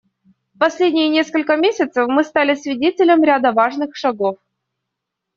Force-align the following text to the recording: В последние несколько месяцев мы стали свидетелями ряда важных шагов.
В 0.55 0.57
последние 0.57 1.09
несколько 1.09 1.55
месяцев 1.57 2.07
мы 2.07 2.23
стали 2.23 2.55
свидетелями 2.55 3.27
ряда 3.27 3.51
важных 3.51 3.95
шагов. 3.95 4.37